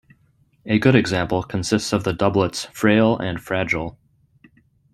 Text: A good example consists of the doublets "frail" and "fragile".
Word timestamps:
A 0.65 0.79
good 0.79 0.95
example 0.95 1.43
consists 1.43 1.93
of 1.93 2.03
the 2.05 2.11
doublets 2.11 2.65
"frail" 2.73 3.15
and 3.19 3.39
"fragile". 3.39 3.99